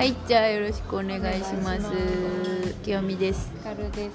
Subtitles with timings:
[0.00, 1.82] はいじゃあよろしくお願いします。
[2.82, 3.52] 清美です。
[3.58, 4.12] ヒカルです。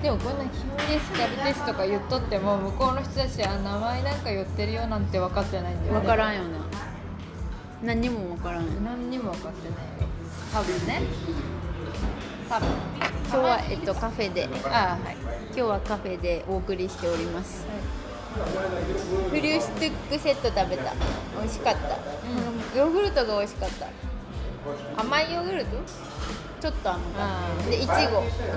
[0.00, 5.98] でもこんな「君ですヒカルです」とか言っとっても向こうの人たちは名前なんか言ってるよなんて分かってないんだよね。
[5.98, 6.48] 分からんよな
[7.82, 10.06] 何にも分からんよ何にも分かってないよ。
[10.52, 11.02] 多分ね。
[12.48, 14.48] 多分今日はえっとカフェで。
[14.66, 15.16] ああはい。
[15.46, 17.66] 今日はカフェでお送りしております。
[19.28, 20.92] フルースティックセット食べた。
[21.40, 21.98] 美味しかった、
[22.76, 23.88] ヨーグルトが美味しかった。
[25.00, 25.70] 甘いヨーグルト？
[26.60, 27.20] ちょっと甘か。
[27.20, 27.98] あったでいちごい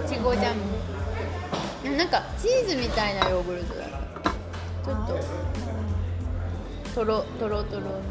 [0.09, 1.95] ちごジャム。
[1.97, 3.85] なんかチーズみたいなヨーグルトだ。
[3.85, 4.29] った
[4.85, 5.15] ちょっと。
[6.95, 8.01] とろとろとろ。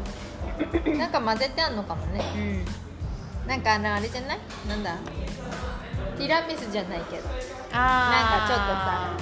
[0.95, 2.23] あなんか混ぜてあんのかもね。
[2.35, 3.47] うん。
[3.47, 4.39] なんかあのあれじゃない？
[4.67, 4.97] なんだ？
[6.17, 7.23] ティラミスじゃないけど。
[7.71, 9.15] あ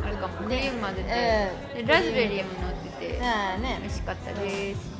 [0.00, 0.06] ー。
[0.06, 0.36] あるかも。
[0.46, 1.86] クリーム混ぜて、うん。
[1.86, 3.18] でラズベリーも乗ってて。
[3.18, 3.78] ね。
[3.80, 4.91] 美味しかったです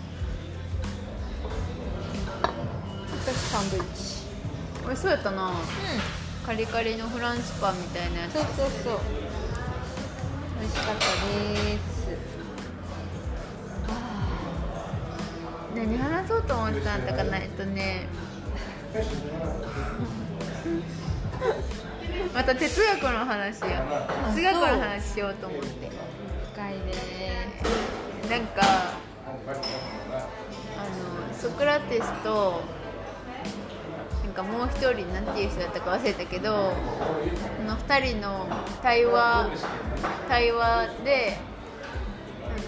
[3.25, 4.25] 私サンドイッチ。
[4.85, 5.51] 美味しそうやったな。
[5.51, 5.53] う
[6.45, 8.31] カリカリのフランスパンみたいなやつ。
[8.31, 8.99] んそうそうそう。
[10.59, 11.05] 美味しかったで
[11.79, 11.83] す。
[15.77, 18.09] 何話そうと思ってたんだかなえっとね。
[22.35, 23.85] また哲学の話や。
[24.35, 25.69] 哲学の話しようと思って。
[26.55, 26.81] 深いね。
[28.29, 28.97] なんかあ
[31.31, 32.63] のソクラテスと
[34.33, 36.73] かもう一人なんていう人だったか忘れたけどこ
[37.67, 38.47] の二人の
[38.83, 39.51] 対話
[40.29, 41.37] 対話で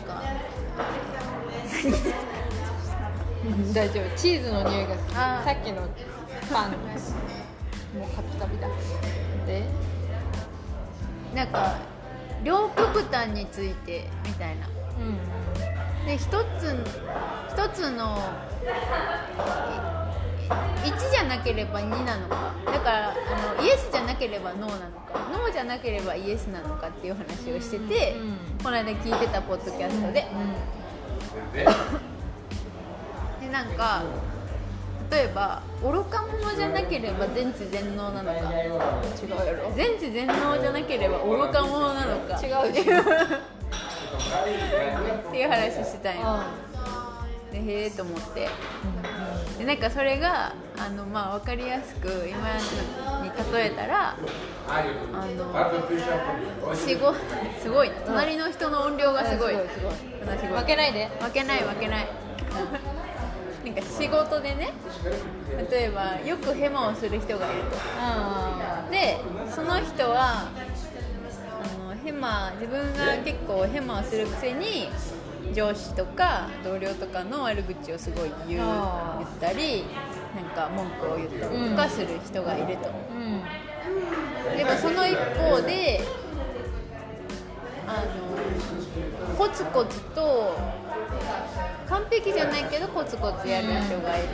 [0.06, 0.22] なんか
[3.74, 4.16] 大丈夫。
[4.16, 5.14] チーズの匂いがする。
[5.14, 5.82] さっきの
[6.50, 6.70] パン
[7.98, 8.66] もうカピカピだ
[9.46, 9.62] で
[11.34, 11.74] なんか
[12.42, 14.66] 両極端についてみたいな。
[14.98, 15.18] うん。
[16.06, 16.30] で一つ
[17.50, 18.18] 一つの
[20.48, 22.52] 1じゃなければ2なのか。
[22.66, 23.14] だからあ
[23.58, 25.18] のイエスじゃなければノーなのか。
[25.32, 30.26] ノーじゃなければイエスなのかっていう話をしてて、うんこの間聞いてたポッドキャストで、
[33.40, 34.02] でなんか
[35.10, 38.38] 例えば愚か者じゃなければ全知全能なのか。
[38.38, 42.40] 違うやろ全知全能じゃなければ愚か者なのか。
[42.42, 43.02] 違うっていうっ
[45.30, 46.42] ていう話してたんよ。
[47.52, 48.48] でへえと思って
[49.58, 52.18] でなんかそれがあの、まあ、分かりやすく今
[53.22, 54.16] に例えたら
[54.68, 54.82] あ
[56.66, 57.14] の仕事
[57.60, 61.08] すごいな隣の人の音量がすごい,、負けないで。
[61.20, 62.06] 負けない負けない、
[63.64, 64.72] なんか仕事でね
[65.70, 67.76] 例えばよくヘマをする人がいると。
[68.00, 69.18] あで
[69.54, 74.88] その人はあのヘマ自分が結構ヘマをするくせに
[75.52, 78.60] 上司とか同僚とかの悪口をすごい言う
[79.18, 79.84] 言ったり
[80.34, 83.42] なんか文句を言ったりとかする人がいると、うん。
[84.56, 86.00] でもその一方で
[87.86, 88.02] あ
[89.28, 90.56] のコツコツと
[91.88, 94.28] 完璧じゃないけどコツコツやる人がいる、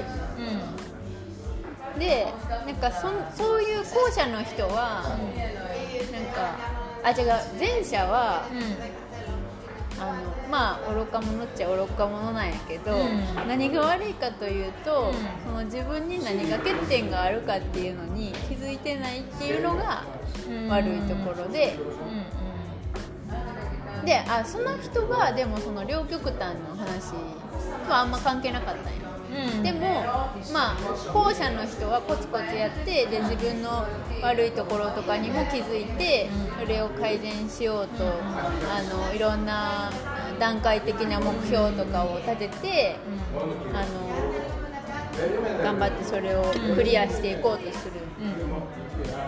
[1.99, 2.27] で
[2.67, 5.03] なんかそんそういう後者の人は、
[6.13, 6.57] なんか
[7.03, 7.27] あ違う
[7.59, 8.47] 前者は
[10.01, 13.49] あのまあ愚か者っちゃ愚か者なんやけど、うん。
[13.49, 15.15] 何が悪いかというと、うん。
[15.45, 20.05] その自分に何が欠点があるかっていうのに気づいてないっていうのが
[20.49, 20.69] うん。
[20.69, 21.79] 悪いところで、
[24.05, 27.11] であその人はでもその両極端の話
[27.87, 29.10] とはあんま関係なかったんよ。
[29.31, 29.63] うん。
[29.63, 30.03] でも
[30.53, 30.77] まあ
[31.13, 33.87] 後者の人はコツコツやってで自分の
[34.23, 36.29] 悪いところとかにも気づいて
[36.61, 39.91] それを改善しようとあのいろんな
[40.39, 42.97] 段階的な目標とかを立てて
[43.73, 44.30] あの
[45.63, 46.45] 頑張ってそれを
[46.75, 47.93] クリアしていこうとする。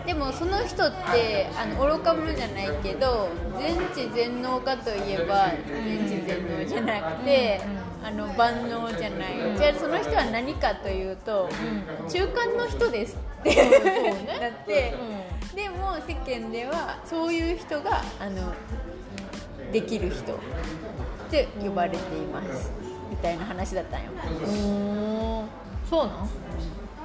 [0.06, 7.60] でもその人ってあの愚か者じゃないけど全知全能かといえば全知全能じゃなくて、
[8.02, 11.48] あの万能じゃない、じゃあその人は何かというと、
[12.08, 13.54] 中間の人ですって、
[14.40, 14.94] なって、
[15.54, 18.52] でも世間ではそういう人があの
[19.72, 20.34] できる人。
[20.34, 22.70] って呼ばれています。
[23.08, 24.10] みたいな話だったんよ。
[24.46, 26.28] うんそうなん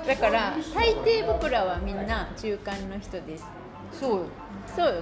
[0.08, 3.46] だから大抵僕らはみんな中間の人です。
[3.92, 4.26] そうよ。
[4.74, 4.94] そうよ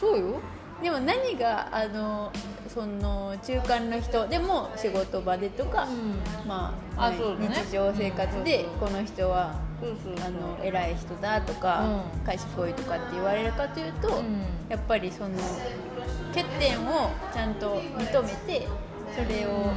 [0.00, 0.40] そうよ。
[0.82, 2.32] でも何があの
[2.68, 6.48] その中間の人でも仕事場でとか、うん。
[6.48, 9.54] まあね日常生活でうんこの人は
[10.24, 12.24] あの偉い人だとか、うん。
[12.24, 14.40] 賢いとかって言われるかというと、うん。
[14.70, 15.36] やっぱりその
[16.28, 18.28] 欠点をちゃんと認め
[18.60, 18.66] て
[19.14, 19.72] それを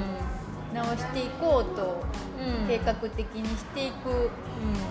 [0.74, 2.31] 直していこうとうん
[2.68, 4.30] 計画的にしていく。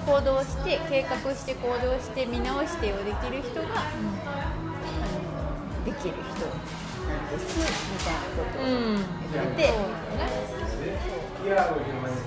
[0.04, 7.44] 行動して計画して行動して見直してをできる人が、あのできる人なんです
[7.92, 8.62] みたいなことを。
[8.64, 8.98] うん、うん、
[9.32, 9.68] 言ってて、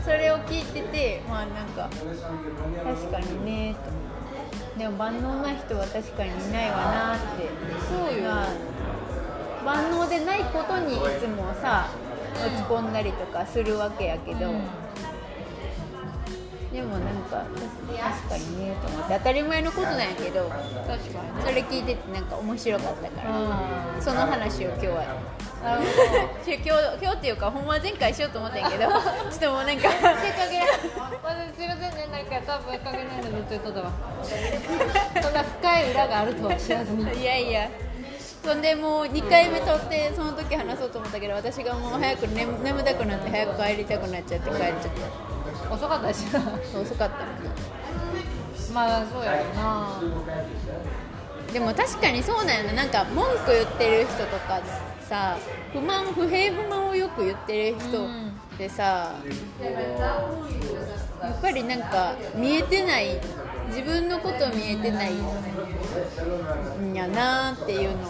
[0.05, 1.89] それを聞いててまあなんか
[2.85, 3.75] 確かにね
[4.73, 4.79] と。
[4.79, 7.49] でも万能な人は確かにいないわなって。
[7.89, 8.47] そうよ、まあ
[9.65, 11.89] 万能でないことにいつもさ
[12.35, 14.51] 落ち込んだりとかするわけやけど、
[16.73, 19.13] でもなんか確かにねと思って。
[19.19, 25.05] 当たり前のことなんやけど確かにそれ聞いててなんか面白かったから、うその話を今日は。
[25.63, 29.87] 今日今日っていうかほんまは前回しようと思ったんやけど ちょっともうなんか。
[29.87, 33.91] どせっかくまずすいませんねなんか多分かけないのずっと言っとったわ
[35.21, 37.03] そんな深い裏があるとは知らずに。
[37.21, 37.69] いやいや。
[38.43, 44.73] そんでもう2回目撮ってその時話そうと思ったけど私がもう早く眠眠たくなって早く帰りたくなっちゃって帰っちゃっ
[45.73, 47.15] 遅かったしなた遅かった。
[47.17, 47.51] もんな
[48.73, 50.01] まあそうやろな。
[51.51, 52.73] でも確かにそうなんよな。
[52.73, 54.61] なんか文句言ってる人とか
[55.07, 55.37] さ
[55.71, 58.07] 不満不平不満をよく言ってる人
[58.57, 59.15] でさ、
[61.21, 63.19] やっぱりなんか見えてない
[63.67, 68.07] 自分のこと見えてないんやなっていうのを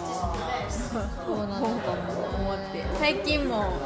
[0.70, 2.84] そうなのかも思って。
[3.00, 3.80] 最近も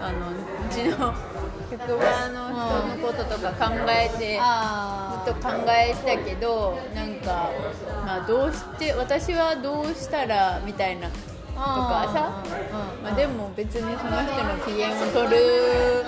[0.00, 0.34] あのう
[0.70, 1.12] ちの
[1.70, 7.50] 職場の人のこととか考えてあずっと考えてたけどなんか、
[8.04, 12.42] まあ、どうして私はどうしたらみたいなとかさ。
[12.44, 13.02] うん。
[13.02, 16.04] まあ、でも別にその人の機嫌を取る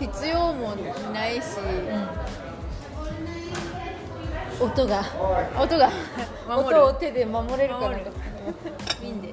[0.00, 0.74] 必要も
[1.12, 1.42] ないし、
[4.58, 5.04] 音が。
[5.60, 5.90] 音が
[6.48, 8.10] 守音をる手で守れるかなんか
[9.02, 9.32] 守る。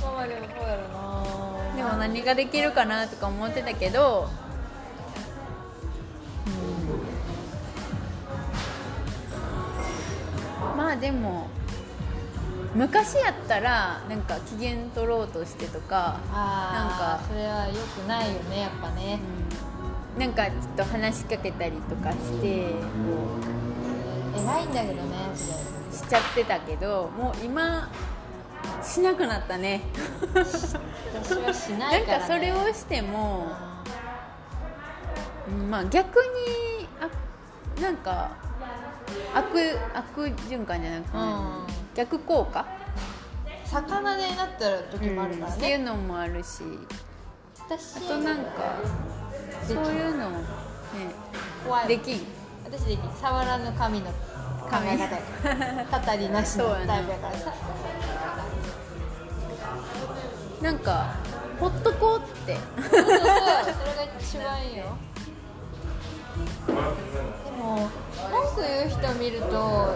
[0.00, 1.31] まあまあで もそうやろな
[1.76, 4.28] でも何ができるかなとか思ってたけど、
[10.72, 10.76] うん。
[10.76, 11.48] まあでも
[12.74, 19.20] 昔やったらなんか機嫌取ろうとしてとかあーそれはよくないよねやっぱね。
[20.16, 20.20] うん。
[20.20, 22.74] なんかちょっと話しかけたりとかしてこ
[24.36, 25.54] 偉いんだけどねそれ。
[25.58, 27.90] うしちゃってたけどもう今
[28.82, 29.82] しなくなったね。
[30.34, 33.52] 私はしなないんから、ね、かそれをしても
[35.48, 38.30] うんまあ逆にあなんか
[39.34, 41.66] 悪悪循環じゃなくて、うん。
[41.94, 42.66] 逆効果、
[43.64, 46.62] 魚でなった時もあるからっていうね、のもあるし。
[47.68, 48.80] 私あとなんか
[49.66, 50.38] そういうのね
[51.88, 52.20] できん。
[52.64, 53.12] 私できん。
[53.20, 54.12] 触らぬ神の考
[54.84, 57.54] え語りなしのそうやなタイプやからさ
[60.62, 61.16] なんか
[61.58, 62.56] ほっとこうって。
[62.88, 63.18] それが
[64.18, 64.96] 一番いいよ。
[66.66, 67.90] でも
[68.30, 69.94] 文句言う人見ると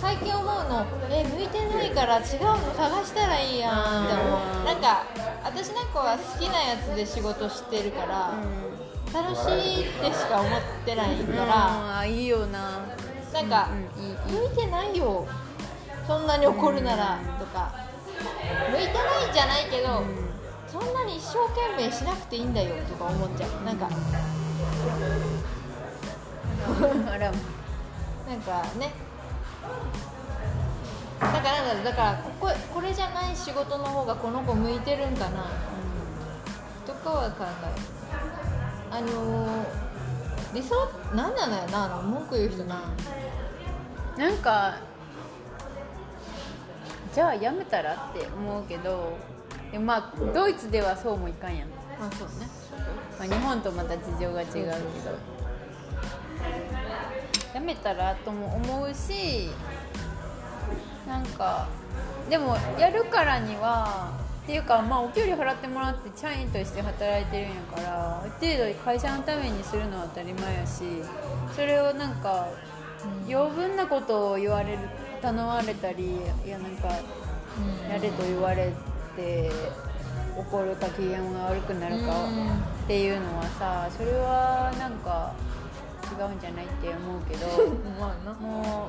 [0.00, 4.58] 最近思うのえ向いてないから違うの探したらいいやんって思う。
[4.58, 4.62] ん。
[4.62, 5.04] うなんか
[5.44, 8.34] 私なんかは好きなやつで仕事してるから、
[9.12, 9.48] 楽し
[9.80, 11.46] いってしか思ってないか
[12.00, 12.80] ら、いいよな。
[13.32, 14.16] なんか、うんいいいい
[14.48, 15.26] 向いてないよ。
[16.06, 17.87] そんなに怒るならとか
[18.70, 20.02] 向いてないんじゃないけど、
[20.66, 23.50] そんなに一生懸命しなくていいんだよとか思っちゃう。
[23.64, 23.88] なんか
[27.12, 27.32] あら。
[28.28, 28.92] なんかね。
[31.20, 35.46] だからなんだだからこここれじゃない仕事の方がこの子向いてるんかな。
[36.86, 37.82] とかは考える。
[38.90, 39.88] あのー
[40.54, 40.74] 理想
[41.14, 42.80] なんなのよなあの文句言う人な。
[44.16, 44.76] なんか
[47.14, 49.16] じゃあやめたらって思うけど
[49.72, 51.68] でもまあドイツではそうもいかんやん、
[52.00, 52.48] あそうね。
[53.18, 55.38] まあ、日本とまた事情が違うけど。
[57.54, 59.50] やめたらとも思うし
[61.06, 61.66] なんか
[62.28, 64.12] でもやるからには
[64.44, 70.84] っていうかまあお給料払ってもらって社員として働いてるんやからある程度会社のためにするのは当たり前やし
[71.54, 72.48] それをなんか
[73.28, 74.78] 余分なことを言われる
[75.18, 76.88] 頼まれたりいやなんか
[77.88, 78.72] やれと言われ
[79.16, 79.50] て
[80.36, 82.26] 怒るか機嫌が悪くなるか
[82.84, 85.34] っていうのはさそれはなんか
[86.10, 87.46] 違うんじゃないって思うけど
[88.40, 88.88] も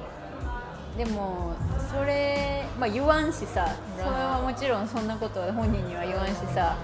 [0.95, 1.53] うでも
[1.91, 3.67] それ、まあ、言わんしさ
[3.97, 6.75] それはもちろんそんなことは本人には言わんしさ、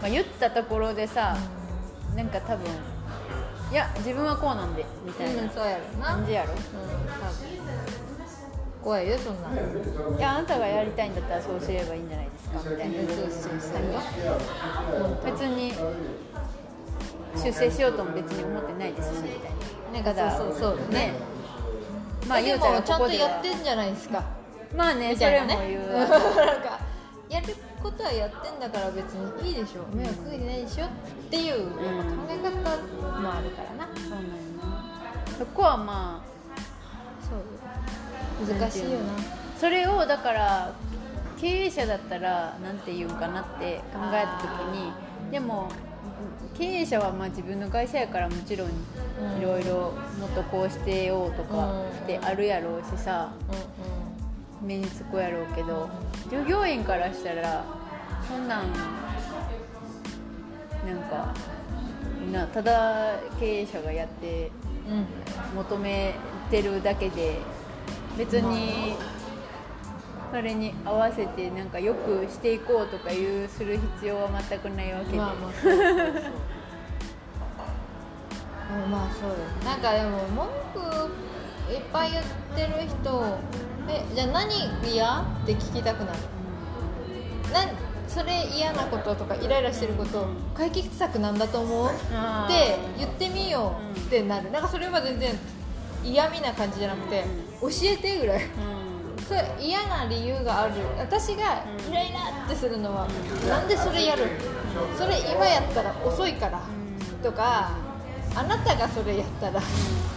[0.00, 1.36] まあ、言ったところでさ
[2.14, 2.66] なんか多分
[3.70, 6.06] いや自分はこうなんでみたいなうんそうやろな。
[6.06, 6.52] 感じやろ。
[6.52, 6.62] うん多
[7.30, 8.05] 分
[8.86, 9.50] 怖いよそんな。
[9.50, 12.94] いやあなたがやりたいんだったらそうすればいいんじゃないですかみたいな。
[12.94, 13.80] そうそうそう
[15.24, 15.72] 別に
[17.34, 20.12] 出世しようとも別に思ってないですしみたいな。
[20.12, 20.78] なんかそうそう。
[20.78, 21.14] そうね。
[22.28, 24.22] まあで言うたらもちゃんとやってんじゃないですか。
[24.76, 26.78] まあねそれも言うなんか
[27.28, 29.82] やることはやってんだから別にいいでしょ。
[29.96, 30.88] 迷惑かけてないでしょっ
[31.28, 31.72] ていう、ん。
[31.72, 31.80] 考
[32.30, 32.50] え方
[33.20, 33.88] もあるからな。
[33.96, 34.30] そうなんや
[34.62, 36.35] なそこはまあ
[38.44, 39.12] 難しいよな。
[39.58, 40.72] それをだから
[41.40, 44.92] 経営者だったらなんて言うんかなって考えた時に
[45.30, 45.68] でも
[46.56, 48.70] 経営者はまあ自分の会社やからもちろんい
[49.20, 49.42] うん。
[49.42, 51.88] ろいろもっとこうしてようとかうん。
[51.88, 53.30] ってあるやろうしさ
[54.62, 55.88] うん目につくやろうけど
[56.30, 57.64] 従業員からしたら
[58.26, 58.72] そんなん
[60.86, 61.34] なんか
[62.32, 64.50] なただ経営者がやって
[65.54, 66.14] 求め
[66.50, 67.38] てるだけで
[68.16, 68.94] 別に
[70.32, 75.96] それに合わせてなんかよくしていこうとかいうする必要は全くないわけで、まあまあそうそうそう
[78.84, 78.86] う。
[78.88, 80.80] んまあそうですなんかでも文句
[81.72, 83.38] いっぱい言ってる人
[83.88, 84.52] えじゃあ何
[84.92, 86.18] 嫌って聞きたくなる？
[87.52, 87.68] なん
[88.08, 91.86] それ嫌なこととかイライラしてること解決策なんだと思う？
[91.86, 91.90] っ
[92.48, 94.50] て言ってみようってなる。
[94.50, 95.34] なんかそれは全然
[96.04, 97.24] 嫌味な感じじゃなくて
[97.60, 98.40] 教えてぐらい。
[99.26, 100.74] それ嫌な理由がある。
[100.98, 103.08] 私がイライラってするのは
[103.48, 104.24] なんでそれやる？
[104.96, 106.60] それ今やったら遅いから。
[107.22, 107.70] とか
[108.34, 109.60] あなたがそれやったら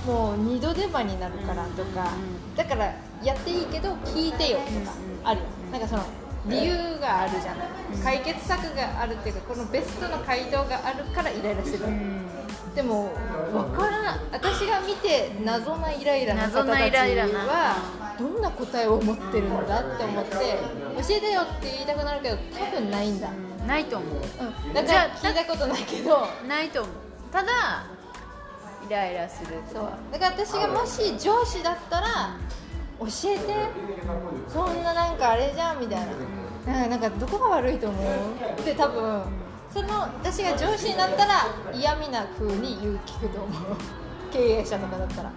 [0.05, 2.11] もう二度手間になるからとか。
[2.55, 2.93] だから
[3.23, 4.93] やっていいけど聞いてよとか
[5.23, 5.45] あるよ。
[5.71, 6.03] なんかその
[6.47, 7.67] 理由があるじゃない。
[8.03, 11.85] 解決策があるっていうかこのベストの回答があるからイライラしてる
[12.75, 13.11] でも
[13.51, 24.15] 分からない私が見て謎なイライラなイたちはどんな答えを持ってるんだって思って教えてよって言いたくなるけど多分ないんだ、うんないと思う。
[24.67, 26.27] うん、だから聞いたことないけど。
[26.47, 26.93] ないと思う。
[27.31, 27.85] ただ
[28.87, 29.89] イライラするそう。
[30.11, 32.35] だから私がもし上司だったら
[32.99, 33.53] 教えて。
[34.47, 35.99] そんななんかあれじゃんみたい
[36.65, 36.73] な。
[36.73, 38.59] なんかなんかどこが悪いと思う？
[38.59, 39.23] って多分
[39.71, 43.77] その私が上司になったら嫌味な風に言う聞くと思う。
[44.31, 45.31] 経営者とかだったら。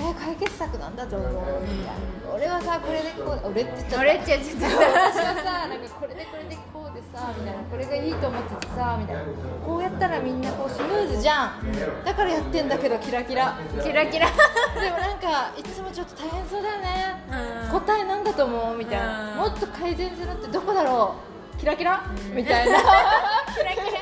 [0.00, 1.30] ー解決策なんだと思う。
[1.62, 3.98] みたいな俺はさこれでこう俺って言っちゃった。
[4.00, 4.76] 俺って言っちゃった。
[5.10, 7.62] 私はさなんかこれでこれでこうでさみたいな。
[7.64, 9.22] これがいいと思っててさみたいな。
[9.66, 12.04] こうやったらみんなこうスムーズじゃん。
[12.04, 13.54] だからやってんだけどキラキラ。
[13.82, 14.28] キラキラ。
[14.80, 17.24] でもなんかいつもちょっと大変そうだよね。
[17.66, 17.80] うん。
[17.80, 19.32] 答えなんだと思うみたいな。
[19.32, 19.36] うん。
[19.38, 21.27] もっと改善するってどこだろう
[21.58, 22.02] キラキラ？
[22.34, 22.78] みたいな。
[23.56, 23.98] キラキラ。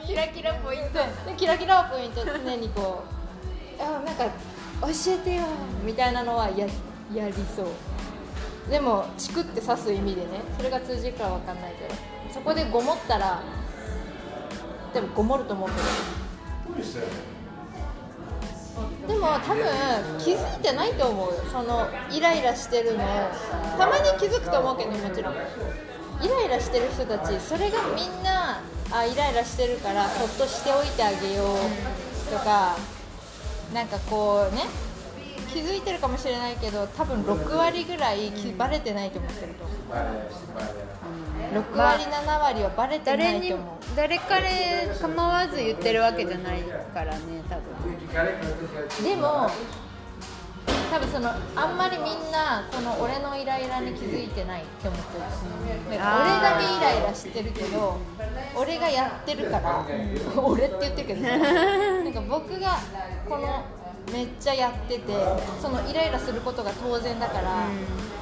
[0.00, 0.98] キキラキラポイント。
[1.28, 3.04] でキラキラポイント常にこ
[3.78, 4.24] うあなんか
[4.82, 5.42] 教えてよ
[5.84, 6.66] みたいなのはや
[7.14, 7.66] やりそう。
[8.70, 11.94] でもチクって刺す意味でねそれが通じるかは分かんないけど
[12.32, 13.40] そこでごもったら
[14.92, 15.82] でもごもると思うけど。
[19.06, 19.64] でも多分
[20.18, 21.40] 気づいてないと思うよ。
[21.50, 23.04] そのイライラしてるの
[23.78, 25.34] たまに気づくと思うけどもちろん
[26.22, 32.76] イライラしてる人たちそれがみんなあイライラしてるからそっとしておいてあげようとか
[33.74, 34.62] なんかこうね
[35.52, 39.76] 気づいてるかもしれないけど多分6割ぐらいきバレてないと思ってると思う。
[41.54, 43.66] 6割7割はバレてないと思う。
[43.96, 49.04] 誰彼構わず言ってるわけじゃないからね多分。
[49.04, 49.48] でも
[50.90, 55.24] 多分そのあんまりみんなこの俺のイライラに気づいてないって思ってる。
[55.24, 57.98] と思うで俺だけイライラしてるけど
[58.54, 59.84] 俺がやってるから
[60.36, 62.78] 俺って言ってるけど なんか僕が
[63.28, 63.64] この
[64.12, 65.12] めっちゃやってて
[65.60, 67.50] そのイライラすることが当然だから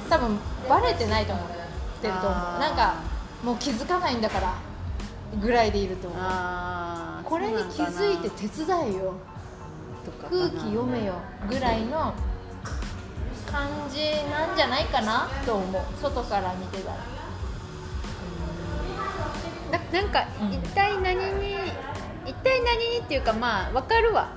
[0.09, 1.45] 多分バレてないと思っ
[2.01, 2.59] てると思う。
[2.59, 2.95] なんか
[3.43, 4.53] もう気づかないんだから
[5.39, 6.21] ぐらいでいると思う。
[7.23, 9.13] これに気づいて手伝えよ
[10.29, 11.13] 空気読めよ
[11.49, 12.13] ぐらいの
[13.51, 15.27] 感じなんじゃないかな？
[15.45, 15.81] と思う。
[16.01, 16.97] 外から見てたら。
[19.91, 20.53] なんかうん。
[20.53, 21.55] 一体何に
[22.25, 24.29] 一体何にっていうかまあ分かるわ。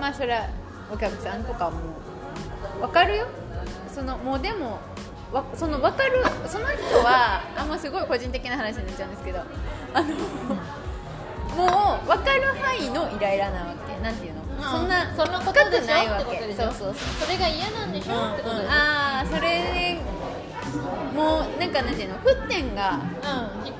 [0.00, 0.48] まあそれは
[0.92, 1.78] お客さんとかも。
[2.80, 3.26] 分かるよ。
[3.92, 4.80] そのもうでも
[5.32, 9.40] わその分かるその人はあもうすごい個人的な話になっちゃうんですけど。
[9.94, 10.08] あの
[11.54, 14.02] もう分かる範囲のイライラなわけ。
[14.02, 14.88] なんていうの、そん。
[14.88, 16.24] なそのこと深でしないわけ。
[16.24, 16.64] ってことでしょ？
[16.70, 18.12] そうそうそれが嫌なんでしょ？
[18.34, 18.56] ってこと。
[18.60, 19.98] でああそれ
[21.14, 22.16] もうなんかなんていうの？
[22.18, 23.74] 沸点がうん低い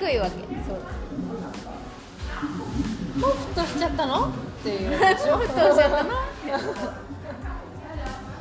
[0.00, 0.32] 低いわけ。
[0.66, 0.78] そう。
[3.18, 4.28] もうふとしちゃったの？
[4.28, 4.30] っ
[4.62, 4.90] ていう。
[4.92, 6.10] もっとしゃったの？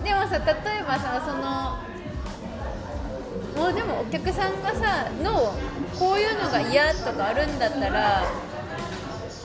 [0.03, 0.43] でもさ例
[0.79, 1.77] えばさその
[3.55, 5.53] もうでもお客さんがさの
[5.97, 8.23] こういうのが嫌とかあるんだったら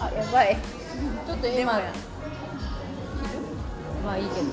[0.00, 0.56] あやばい。
[1.26, 1.80] ちょっと今
[4.04, 4.46] まあいいけど。
[4.46, 4.50] じ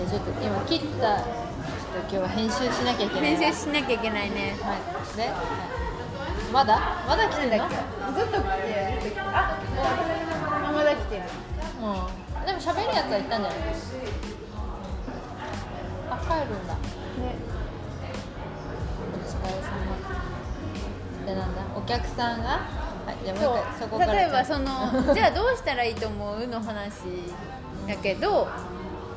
[0.00, 1.20] ゃあちょっと今切った。
[1.20, 4.56] ちょっと今日は編集しなきゃいけない練習しなきゃいけないね。
[4.62, 4.78] はい。
[5.16, 5.32] で、はい。
[6.52, 6.80] まだ？
[7.06, 7.74] まだ来てんのず
[8.22, 9.20] っと来てる。
[9.20, 9.58] あ
[10.68, 11.22] あまだ来てる。
[11.82, 12.46] うん。
[12.46, 13.52] でも喋るやつは行ったんじゃない？
[16.10, 16.74] あ帰るんだ。
[19.12, 19.66] お疲れ様。
[21.26, 21.60] でなんだ？
[21.76, 22.89] お客さんが？
[23.06, 24.12] はいじゃあもう一回そこから。
[24.14, 24.66] 例えばその
[25.14, 26.92] じゃあどうしたらいいと思うの話
[27.86, 28.48] やけど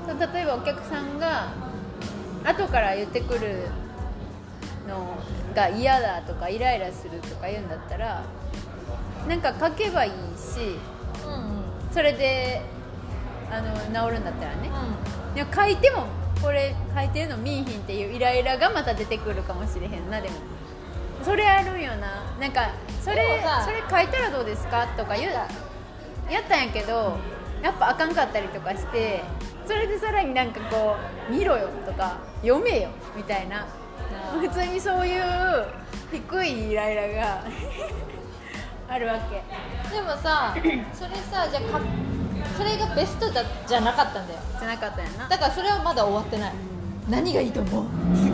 [0.08, 1.48] 例えばお客さんが
[2.44, 3.68] 後から言ってくる
[4.88, 5.18] の
[5.56, 8.24] が嫌だとかイライラするとか言うんだったら
[9.28, 10.78] なんか書けばいいし
[11.26, 11.64] うんうん。
[11.92, 12.62] それで
[13.52, 14.70] あの治るんだったらね。
[15.34, 16.06] うでも書いても
[16.42, 20.36] これ書いてるの見いひんっていうイライラがまた出てくるかもしれへんなでも
[21.24, 22.24] それあるんよな。
[22.40, 22.70] なんか
[23.02, 25.32] そでれそれ書いたらどうですかとか言う
[26.32, 27.18] やったんやけど
[27.62, 29.24] やっぱあかんかったりとかして
[29.66, 30.96] それでさらになんかこ
[31.30, 33.66] う見ろよとか読めよみたいな。
[34.40, 35.24] 普通にそういう
[36.12, 37.44] 低いイライラが
[38.90, 39.38] あるわけ。
[39.90, 40.54] んでもさ
[40.94, 41.82] それさじゃあか
[42.58, 44.40] それがベストだじゃなかったんだよ。
[44.60, 45.28] じゃなかったんやな。
[45.28, 46.52] だからそれはまだ終わってない。
[47.10, 47.86] 何がいいと思う？
[48.16, 48.32] 次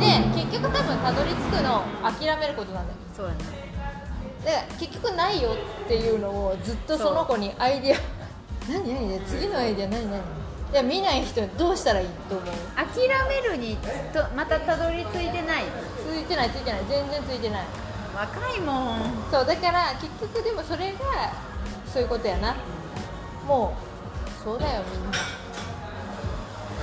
[0.00, 0.06] で
[0.40, 2.98] 結局多分たどり着くの諦めることなんだよ。
[3.16, 3.38] そうやな
[4.44, 5.50] で結局ないよ
[5.84, 8.00] っていうのをずっとその子に アイディア。
[8.70, 9.08] 何何？
[9.08, 10.20] で次のアイディア何何？
[10.72, 12.54] いや見ない人にどうしたらいいと思う？
[12.76, 13.76] 諦めるに
[14.12, 15.64] とまたたどり着いてない？
[16.10, 16.80] ついてないついてない。
[16.88, 17.64] 全然ついてない。
[18.14, 18.98] 若いもん。
[19.30, 20.98] そうだから結局でもそれが
[21.92, 22.54] そういうことやな。
[23.46, 25.18] もうそうだよみんな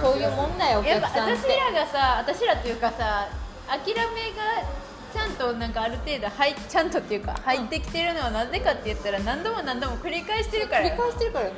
[0.02, 1.48] そういうもんだよお客さんって。
[1.48, 3.30] 私らがさ私らというかさ
[3.68, 4.66] 諦めが
[5.14, 10.88] ちゃんとなんかある程度入ちゃんとっていうか入ってきてるのはなぜかって言ったら何度も何度も繰り返してるから。
[10.88, 11.48] 繰り返してるから。
[11.48, 11.52] い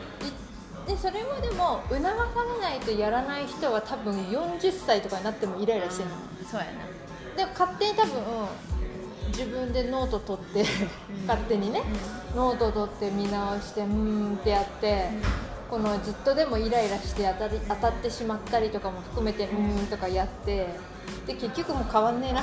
[0.86, 6.72] でそれもでも促されないとやらない人は多分40歳とかになってもイライラしてるの、うんそうやな。
[7.38, 8.12] でも勝手に多分
[9.28, 10.65] 自分でノート取って
[11.26, 11.82] 勝手にね、
[12.36, 15.10] ノート取って見直してうーんってやって、
[15.74, 20.68] このずっとでもイライラして当たり当たってしまったりとかも含めてうーんとかやって
[21.26, 22.42] で結局もう変わんねえな。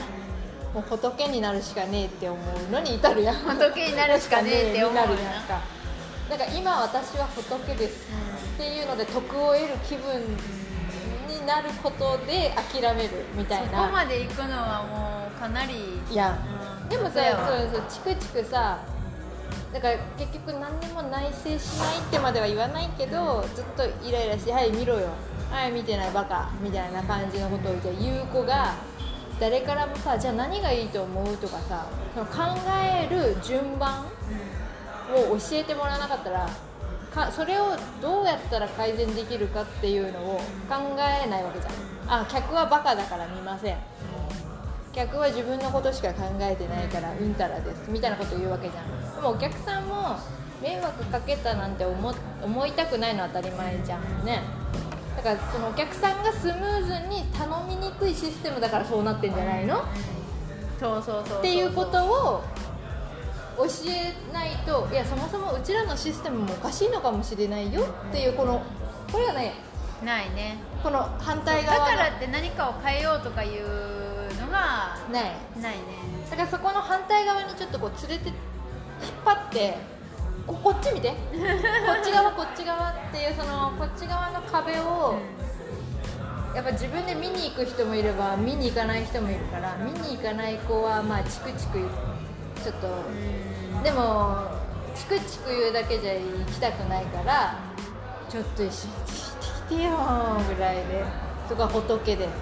[0.75, 3.37] もう仏になるしかねえって思うのに至るやん。
[3.37, 5.61] 仏になるしかねえって思うやんか。
[6.29, 8.09] なんか今私は仏です。
[8.55, 10.21] っていうので徳を得る気分
[11.29, 13.83] になることで諦めるみたいな。
[13.83, 16.37] そこまで行くのはもうかなりいや。
[16.83, 16.88] うん。
[16.88, 18.81] でもさそうそうチクチクさ
[19.72, 25.08] だから結局何にも内省しないってまでは言わないけどずっとイライラして「はい見ろよ。
[25.50, 28.74] はい見てないバカ」みたいな感じのことをじゃあ言う子が
[29.38, 34.04] 誰からもさじゃあ何がいいと思うとかさその考える順番
[35.12, 36.48] を教えてもらわなかったら
[37.14, 40.36] かそれをどうやったら改善できるかっていうのを
[40.68, 40.74] 考
[41.24, 42.20] えないわけじゃん。
[42.22, 43.76] あ客はバカだから見ません。
[44.92, 47.88] 客は自分のことしか考えてないからうんたらです。
[47.88, 48.84] みたいなこと言うわけじゃん
[49.20, 50.16] でもお客さんも
[50.62, 54.40] 迷惑かけたなんて思思いたくないのは当たり前じゃんね。
[55.14, 59.85] だからそのお客さんがスムーズに頼みにくいシステムだからそうなってんじゃないの？
[60.78, 62.42] そうそうそうっていうことを
[63.59, 68.62] 教えないといやそもそもうちらのシステムもおかしいのかもしれないよっていうこの
[69.12, 69.52] これはね
[70.02, 70.56] ないね。
[70.83, 71.96] この反対だ側の。
[71.98, 73.66] からって何かを変えようとかいう
[74.40, 75.24] のがない。
[75.61, 75.80] ないね。
[76.30, 78.33] だからそこの反対側にちょっとこう連れて
[79.24, 79.78] 張って
[80.46, 81.10] ここっち見て。
[81.10, 81.14] こ
[82.00, 85.18] っち側こっち側っていうそのこっち側の壁を、
[86.54, 91.78] やっぱ自分で見に行く人もいれば見に行かない人もいるから見に行かない子はまあチクチク
[92.62, 92.88] ちょっと。
[93.84, 94.50] でも
[94.94, 97.58] チクチク言うだけじゃ行きたくないから
[98.28, 99.36] ちょっと一緒につい
[99.68, 99.90] てきてよ
[100.54, 101.04] ぐらいで
[101.48, 102.32] そこは仏でやっ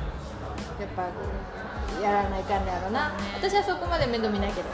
[0.96, 1.02] ぱ
[2.02, 4.68] やらないかんねやろな、私はそこまで面倒見ないけど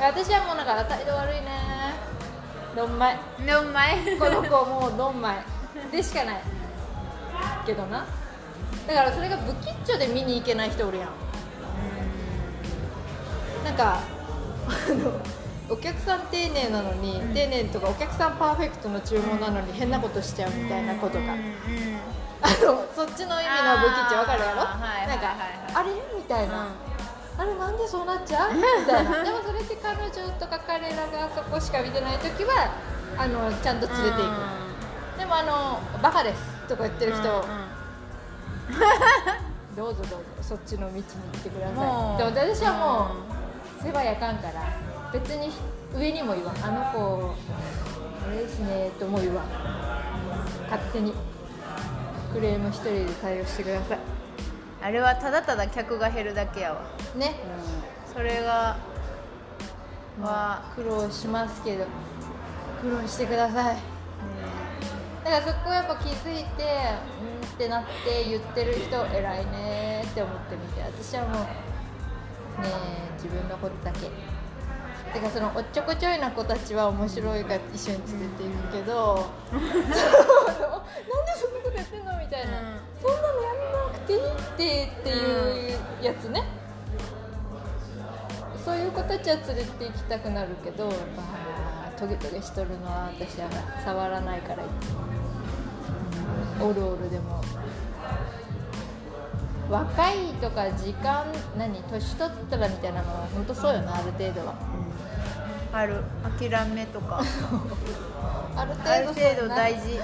[0.00, 1.48] 私はもうなんか態度悪いね。
[2.76, 3.18] どんまい。
[3.44, 5.36] でお前この子もうどんまい。
[5.90, 6.40] でしかない。
[7.66, 8.06] けどな。
[8.86, 11.08] だからそれが不吉祥で見に行けない人おるやん。
[13.64, 13.98] なんか
[14.68, 15.12] あの
[15.68, 21.48] お客さん丁寧なのに、丁寧とかお客さんパーフェクトの注文なのに変なことしちゃうみたいなことが、うんうん
[22.40, 25.74] あのそっちの意味の不吉祥わかるやろ、はいなんか、はいはいはい。
[25.74, 25.90] あれ？
[26.16, 26.68] みたいな、
[27.38, 28.54] あれなんでそうなっちゃう？
[28.54, 29.22] みたいな。
[29.24, 32.74] でもそれって彼女とか彼らがそこしか見てない時は
[33.16, 37.42] あのちゃんと連れていく、でもあのバカですとか言ってる人、うんうん。
[39.76, 41.02] どうぞどうぞそっちの道に行
[41.38, 41.74] ってください。
[41.74, 43.14] でも私はも
[43.80, 44.72] う世話やかんから
[45.12, 45.52] 別に
[45.94, 46.56] 上にも言わん。
[46.56, 47.34] あの子
[48.26, 49.44] あれですねとも言わん。
[50.68, 51.14] 勝手に
[52.32, 53.98] クレーム一人で対応してください。
[54.82, 56.82] あれはただただ客が減るだけやわ
[57.18, 57.34] ね。
[58.12, 58.76] それが
[60.22, 61.84] は、苦労しますけど
[62.80, 63.76] 苦労してください。
[65.24, 66.64] だからそこやっぱ気づいて
[67.42, 72.68] うんってなって言ってる人偉いねって思ってみて私はもうね
[73.10, 74.08] え自分のことだけ。
[75.12, 82.80] てかそのおっちょこちょいな子たちは面白いから一緒に連れていくけど なんでそんなことやってんのみたいな、うん。
[83.00, 86.44] そんなのやんなくていいってっていうやつね、
[88.68, 93.48] そういう子たちは連れて行きたくなるけどやっぱトゲトゲしとるのは私は
[93.82, 94.92] 触らないからいつ
[96.60, 97.42] もオルオルでも
[99.70, 101.24] 若いとか時間
[101.56, 102.04] 何年取っ
[102.50, 104.54] たらみたいなのは本当そうよなある程度は。
[105.72, 106.02] ある。
[106.38, 107.20] 諦めとか。
[108.56, 109.98] ある程度大事。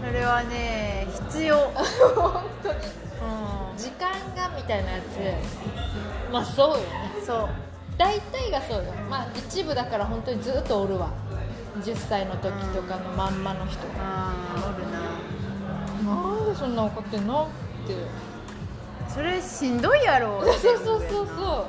[0.00, 3.01] それはね必要、うん、本当に
[3.76, 6.32] 時間がみたいなやつ。
[6.32, 6.84] まあそうよね。
[7.24, 7.48] そう。
[7.98, 8.92] 大体がそうよ。
[9.10, 11.10] まあ一部だから本当にずっとおるわ。
[11.80, 13.78] 10歳の時とかのまんまの人。
[13.78, 15.00] がああおるな。
[16.36, 17.48] なんでそんな怒ってんの？
[17.84, 17.94] って
[19.08, 20.42] それしんどいやろ。
[20.44, 21.26] そうそうそうそう。
[21.26, 21.66] そう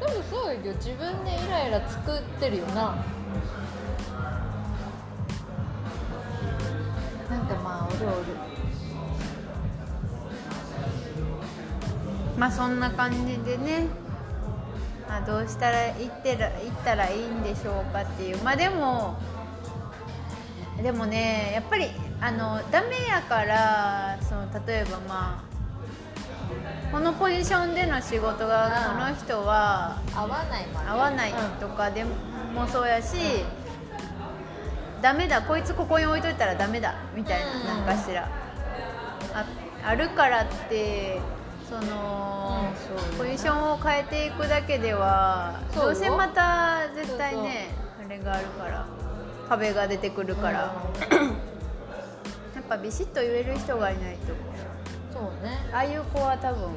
[0.00, 0.72] 多分そうよ。
[0.74, 2.96] 自分でイライラ作ってるよな。
[7.30, 8.49] なんかまあおるおる
[12.40, 13.84] まあそんな感じでね、
[15.06, 18.38] まあ、どうしたら行ってら行ったらいいんでしょうかっていう。
[18.38, 19.18] まあでも
[20.82, 33.44] でもねやっぱりあのダメやからその例えばまあこのポジションでの仕事がこの人は合わない合わないとかでもそうやし、
[35.02, 35.42] ダメだ。
[35.42, 36.94] こいつここに置いといたらダメだ。
[37.14, 38.30] みたいなうん何かしら。
[39.34, 39.44] あ
[39.84, 41.20] あるからって
[41.70, 42.72] その、
[43.14, 43.18] うん。
[43.18, 47.68] ポジションを変えていくだけではどうせまた絶対ね
[48.04, 48.86] あれがあるから
[49.48, 50.74] 壁が出てくるから、
[52.54, 54.34] やっぱビシッと言える人がいないと。
[55.12, 55.68] そうね。
[55.72, 56.74] ああいう子は多分、うん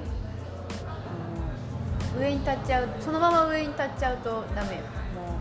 [2.20, 4.82] 上に立っちゃうそのまま上に立っちゃうとダメよ。
[5.18, 5.40] も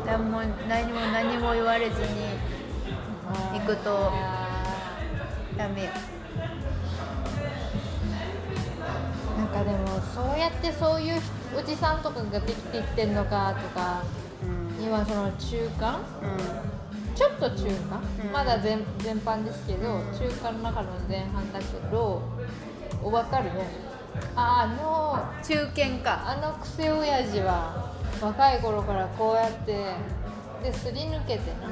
[0.00, 2.08] う何も何も何も言われずに
[3.52, 4.12] 行くと
[5.56, 5.90] ダメよ
[9.54, 11.20] かでもそうやってそういう
[11.56, 14.02] おじさんとかができていってんのかとか
[14.42, 14.84] うん。
[14.84, 16.00] 今その中間？
[17.14, 18.32] ちょっと中間、うん。
[18.32, 22.22] まだ全全般ですけど、中間の中の前半だけど
[23.00, 23.68] お分かるね。
[24.34, 26.28] ああの中堅か。
[26.28, 29.94] あの癖親父は若い頃からこうやって
[30.62, 31.68] ですり抜けてな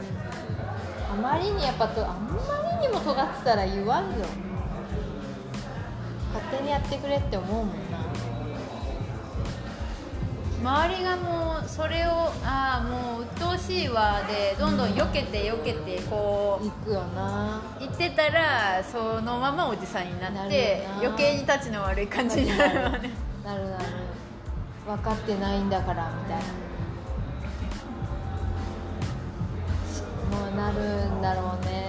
[1.13, 2.39] あまりにやっぱとあんま
[2.81, 4.25] りにも尖ってたら言わんぞ
[6.33, 7.99] 勝手にやってくれって思うもんな。
[10.63, 17.61] 周りがもうそれをああもう鬱陶しいわでどんどん避けて避けてこう行くよな。
[17.81, 23.11] 行ってたらそのままおじさんになって余計に立ちの悪い感じになるわね。
[23.45, 23.85] なるなる。
[24.87, 26.45] 分かってないんだからみたいな。
[30.39, 31.82] もうなるんだろうね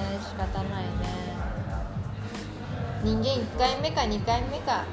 [3.03, 4.85] 人間1回目か2回目か。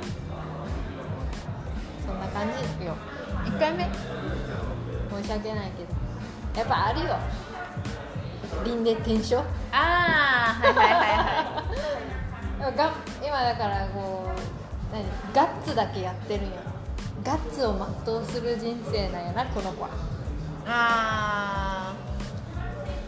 [2.04, 2.48] そんな感
[2.80, 2.96] じよ。
[3.44, 3.84] 1回目？
[5.22, 5.94] 申し訳ないけど。
[6.58, 7.16] やっぱあるよ。
[8.64, 9.36] 輪廻転生。
[9.36, 9.42] あ
[9.72, 10.98] あはいはいはい
[12.64, 12.74] はい。
[12.76, 12.90] が
[13.22, 15.04] 今だからこう何？
[15.32, 16.50] ガッツだけやってるんや
[17.24, 19.88] ガッツを全うする人生なんやなこの子は。
[20.66, 21.94] あ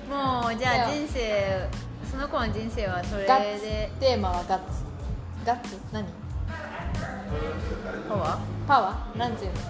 [0.08, 1.68] あもうじゃあ人生
[2.08, 3.62] その子の人生はそれガッツ。
[3.62, 4.91] でテーマはガッツ
[5.44, 6.04] ガッツ何？
[8.08, 9.18] パワパワー？
[9.18, 9.60] なんていうの？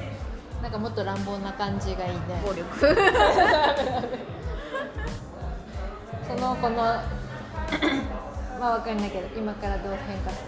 [0.63, 2.21] なんかもっと乱暴な感じがいいね。
[2.43, 2.79] ー暴力。
[6.29, 6.77] その子の
[8.61, 10.45] まあわかんないけど今からどう変化す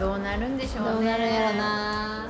[0.00, 0.90] どうなるんでしょうね。
[0.90, 2.26] るどうなるんやろな。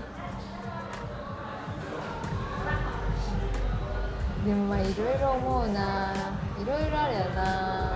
[4.44, 6.12] でもまあいろいろ思うな。
[6.60, 7.92] いろいろあるよな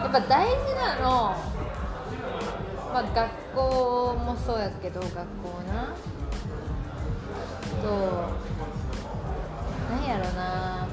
[0.00, 1.34] やっぱ大事なの
[2.92, 5.22] まあ学校もそうやけど学校
[5.66, 5.94] な。
[7.82, 7.88] と
[9.90, 10.86] なんやろな。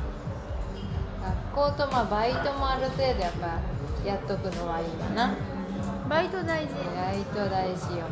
[1.53, 3.59] 学校とまあバイトもある程度やっぱ
[4.07, 5.35] やっとくのはいいわな。
[6.09, 6.73] バイト大事。
[6.95, 8.05] バイト大事よ。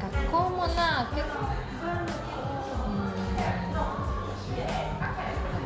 [0.00, 1.98] 学校もな結構うん
[5.00, 5.04] あ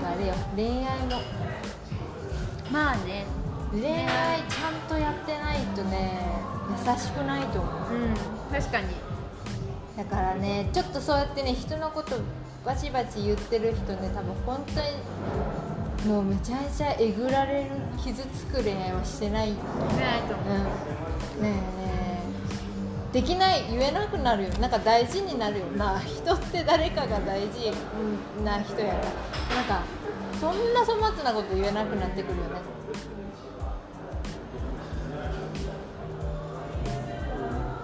[0.01, 0.35] とあれよ。
[0.57, 1.23] 恋愛も
[2.73, 3.27] まあね。
[3.71, 6.21] 恋愛ちゃんとやってないとね
[6.71, 7.95] 優しくないと思う。
[7.95, 8.15] うん。
[8.51, 8.89] 確かに。
[9.97, 12.17] だからねちょっとそうやってね人のこと
[12.65, 17.71] バチバチ言ってる人ね多分本当にもうめちゃめちゃえぐられる
[18.03, 19.49] 傷つく恋愛はしてない。
[19.49, 19.57] ない
[20.29, 20.57] と思う。
[20.57, 20.63] うん。
[20.65, 20.69] ね
[21.43, 21.63] えね
[23.11, 23.13] え。
[23.13, 24.51] できない言えなくなるよ。
[24.61, 25.67] なんか大事になるよ。
[25.77, 27.71] な人って誰かが大事
[28.43, 29.01] な人やか
[29.51, 29.57] ら。
[29.57, 30.02] なんか
[30.43, 32.61] そんな粗末なこと言えなくなってくるよね。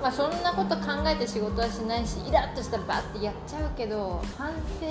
[0.03, 4.87] まあそんなこと考えて仕事はしないしイラッとしたらバッてやっちゃうけど反省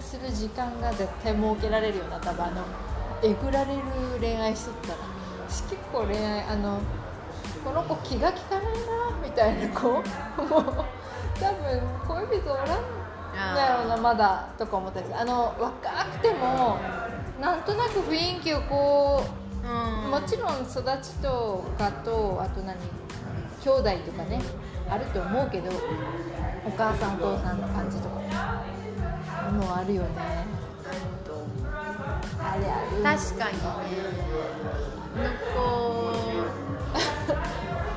[0.00, 2.64] する時間が絶対設けられるような多分あの
[3.22, 3.82] えぐられる
[4.18, 4.98] 恋愛しとったら
[5.48, 6.80] 私結構恋愛あの
[7.64, 8.72] この子気が利かないな
[9.22, 11.52] みたいな子もう多
[12.18, 12.66] 分恋人おらん
[13.36, 16.78] だろうなまだとか思ったりあの若くても
[17.40, 20.10] なんとなく雰囲気をこううん。
[20.10, 22.76] もちろん育ちとかとあと何
[23.62, 24.40] 兄弟とかね
[24.88, 25.70] あると思うけど
[26.64, 28.14] お母さんお父さんの感じとか
[29.52, 30.08] もうあるよね。
[32.38, 33.02] あれある。
[33.02, 33.64] 確かにね。
[35.16, 35.22] 向
[35.54, 36.12] こ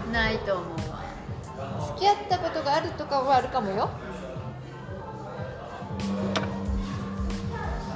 [0.08, 1.04] うないと思うわ。
[1.88, 3.90] 付き合ったことがあるとかはあるかもよ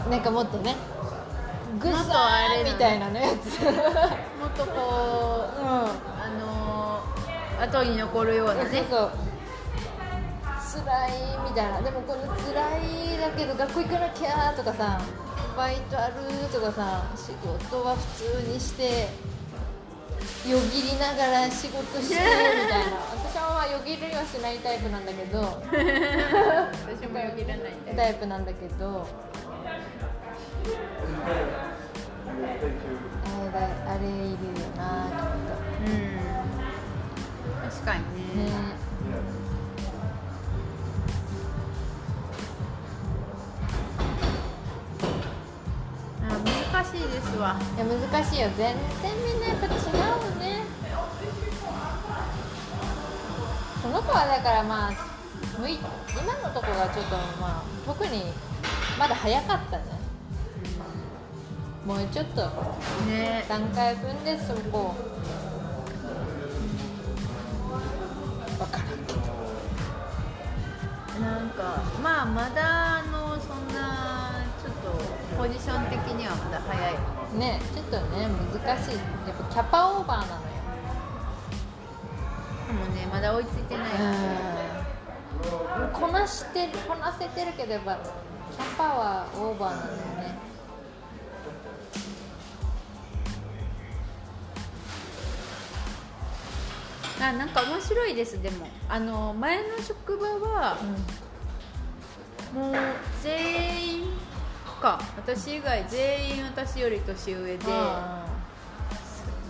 [0.09, 0.75] なんかもっとね
[1.79, 3.61] グッとサあれみたいなのやつ。
[3.61, 3.81] うんも
[4.47, 4.75] っとこう
[5.61, 5.95] あ
[6.39, 8.69] のー、後に残るようなね。
[8.69, 9.11] そうそう。
[10.83, 11.11] 辛い
[11.49, 11.81] みたいな。
[11.81, 15.01] でもこの辛いだけど学校行かなきゃとかさ
[15.55, 16.13] バイトある
[16.51, 19.09] とかさ仕事は普通にして
[20.49, 22.97] よぎりながら仕事してみたいな。
[23.15, 25.39] 私はまあよぎりはしないタイプなんだけど。
[25.39, 28.27] 私もよぎらないタイプ。
[28.27, 29.07] なんだけど。
[30.65, 30.69] あ
[33.45, 33.59] れだ
[33.91, 35.07] あれいるよな
[35.85, 36.23] うん。
[37.69, 38.45] 確かにきっとね。
[38.45, 38.51] ね。
[46.23, 46.31] あ
[46.73, 47.59] 難しいですわ。
[47.75, 48.49] いや難しいよ。
[48.57, 48.75] 全
[49.67, 50.63] 然みんなやっぱ違うね。
[53.81, 54.91] この子はだからまあ
[55.59, 58.23] 向い今のとこがちょっとまあ特に
[58.97, 59.83] まだ早かったね。
[61.85, 62.41] もうちょっと
[63.07, 63.45] ね。
[63.49, 64.95] 段階分でそこ。
[68.57, 69.19] 分からんけど。
[71.19, 74.89] なんかまあまだあのそんなちょっと
[75.37, 76.82] ポジション的にはまだ早い
[77.33, 78.95] ねちょっとね難しい。
[78.95, 79.01] や
[79.33, 80.39] っぱキャパオーバーなのよ。
[82.67, 83.87] でもねまだ追いついてない。
[83.87, 83.89] う
[85.89, 85.91] ん。
[85.91, 89.97] こなしてるこなせてるけどやっぱキャパはオーバーなんだよ
[90.29, 90.37] ね。
[97.21, 98.67] あなんか面白いですでも。
[98.89, 100.77] あの前の職場は
[102.53, 102.87] もう全員
[104.83, 108.25] か私以外全員私より年上であ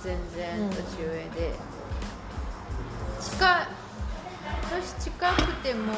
[0.04, 1.56] 全然年上で、
[3.20, 3.68] 近い
[4.70, 5.94] 年近くても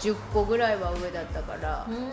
[0.00, 2.10] 10個ぐらいは上だったからーうん。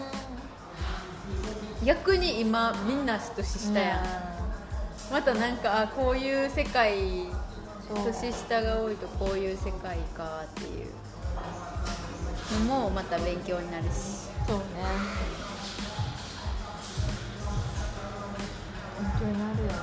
[1.85, 7.25] 逆に今みんな年下やん、またなんかあこういう世界
[7.89, 10.91] 年下が多いとこういう世界かっていう
[12.59, 14.29] のもまた勉強になるし。
[14.47, 14.63] そうね。
[18.99, 19.77] 勉強になるよな。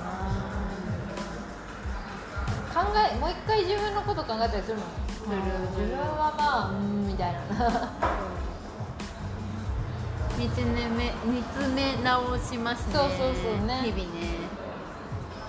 [2.75, 4.83] 考えもう一回自分のこと考えたりするの？
[4.85, 5.37] する
[5.77, 7.39] 自分はまあうんみたいな。
[10.39, 10.89] 見つめ
[11.25, 12.95] 見つめ直しますね。
[12.95, 13.83] そうそうそうね。
[13.83, 14.48] 日々ね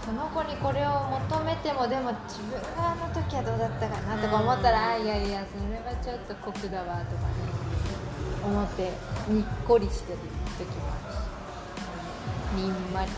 [0.09, 7.37] その子にこれを求めてもでも自分があの時はどうだったかなとか思ったら、あいやいやそれはちょっと酷だわとかね
[8.43, 8.91] 思って
[9.29, 10.17] にっこりしてる
[10.57, 10.97] 時もあ
[12.57, 13.11] るしにんまり。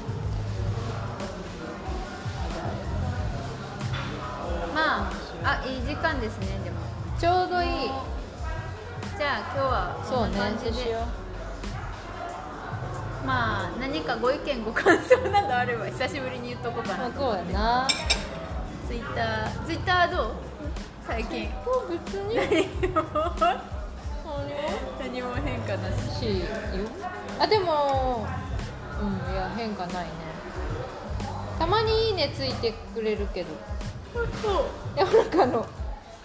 [4.75, 6.81] まああいい時間ですねでも。
[7.17, 7.89] ちょうどいい。
[9.17, 10.71] じゃあ今日はそうねこんな感じで。
[10.73, 11.07] そうしよ
[13.25, 17.87] まあ何かご意見ご感想などあれば久しぶりに言っとこうかなそうやな。
[18.87, 20.31] ツイッターツイッターどう？
[21.07, 21.49] 最近。
[21.89, 22.35] 別に。
[22.35, 23.03] 何も？
[24.99, 26.19] 何何も変化なし。
[26.19, 26.45] しよ
[27.39, 28.25] あでも
[29.01, 30.09] うんいや変化ないね。
[31.59, 33.49] たまにいいねついてくれるけど。
[34.43, 35.65] そうでもなんかあの。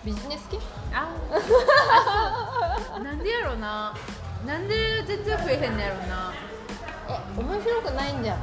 [0.05, 0.59] ビジネス系？
[0.93, 1.09] あ。
[3.03, 3.95] なんでやろうな。
[4.47, 4.75] なんで
[5.07, 6.33] 全然増えへんのやろうな
[7.09, 8.39] え面白くないんじゃん。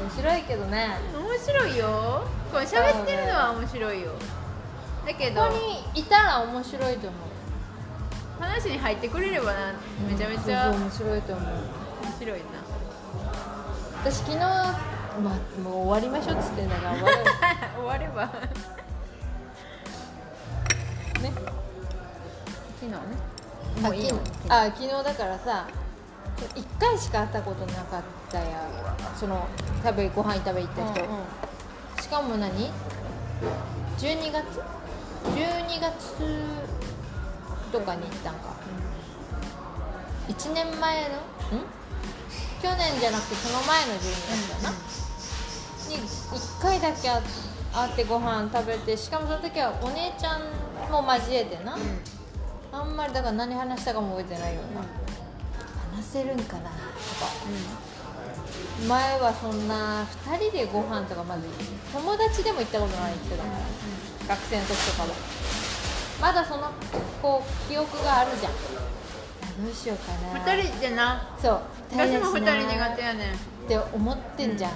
[0.00, 0.96] 面白いけどね。
[1.14, 2.24] 面白いよ。
[2.52, 4.12] これ喋ってるのは面白いよ。
[5.06, 5.42] だけど。
[5.42, 5.54] ここ
[5.94, 7.20] にいたら面白いと思う。
[8.42, 9.74] 話に入ってくれればな。
[10.08, 11.48] めちゃめちゃ面白いと思う。
[12.18, 12.44] 白いな。
[14.02, 14.76] 私昨日ま
[15.16, 17.16] あもう終わりましょうっつってんだから終わる。
[17.76, 18.26] 終われば。
[21.20, 21.32] ね。
[22.80, 22.96] 昨日ね。
[22.96, 23.33] あ
[23.80, 25.66] もういいよ昨日あ昨日だからさ
[26.54, 28.68] 1回しか会ったことなかったや
[29.14, 29.46] その
[29.84, 31.04] 食べご飯食べ行った人、
[32.02, 32.70] しかも何
[33.98, 34.44] ？12月
[35.24, 36.14] ？12月
[37.70, 38.56] とかに行ったんか、
[40.28, 41.16] 1年前の？
[41.16, 41.20] ん？
[42.62, 44.76] 去年じゃなくてその前の12月だな、
[45.88, 47.22] に1回だけ会
[47.72, 50.40] 会ってご飯食べてしかもその時はお姉ちゃん
[50.90, 51.76] も交えてな、
[52.74, 54.82] あんまりだから何話したかも覚えてないような、
[55.96, 56.70] 話せるんかな。
[56.70, 56.74] とか
[58.88, 61.42] 前はそんな2人でご飯とかまず
[61.92, 63.50] 友達でも行ったことない人だか
[64.28, 65.08] ら、学生の時とかは
[66.20, 66.70] まだその
[67.22, 68.52] こう記憶があるじゃん。
[68.52, 68.56] あ
[69.64, 70.54] どうしようかな。
[70.56, 71.28] 二人でな。
[71.40, 71.60] そう。
[71.92, 73.34] 私も二人二苦手やねん。
[73.34, 74.74] って思ってんじゃん、う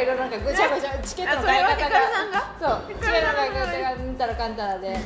[0.00, 2.94] かいろいろなんかぐちゃぐちゃチケットの買い方がそう。
[2.94, 4.96] チケットの買い方がうんたらかんたらで。